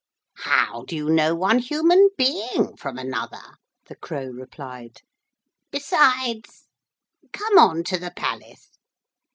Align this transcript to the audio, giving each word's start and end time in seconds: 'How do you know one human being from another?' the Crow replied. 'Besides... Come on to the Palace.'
'How 0.37 0.83
do 0.87 0.95
you 0.95 1.11
know 1.11 1.35
one 1.35 1.59
human 1.59 2.09
being 2.17 2.75
from 2.75 2.97
another?' 2.97 3.57
the 3.85 3.95
Crow 3.95 4.25
replied. 4.29 5.03
'Besides... 5.69 6.65
Come 7.31 7.59
on 7.59 7.83
to 7.83 7.99
the 7.99 8.09
Palace.' 8.09 8.71